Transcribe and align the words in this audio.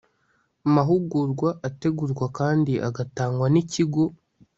mahugurwa 0.73 1.49
ategurwa 1.67 2.25
kandi 2.37 2.73
agatangwa 2.87 3.47
n 3.53 3.55
ikigo 3.61 4.03